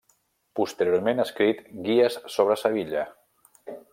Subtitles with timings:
[0.59, 3.07] Posteriorment ha escrit guies sobre Sevilla.